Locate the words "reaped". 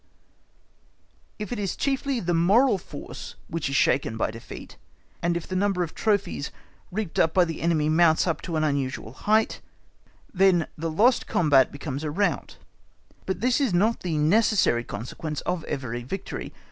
6.91-7.19